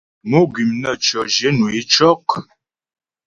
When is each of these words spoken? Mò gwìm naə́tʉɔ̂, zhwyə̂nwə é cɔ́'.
Mò 0.29 0.39
gwìm 0.51 0.71
naə́tʉɔ̂, 0.81 1.23
zhwyə̂nwə 1.33 1.67
é 1.77 1.81
cɔ́'. 1.93 2.15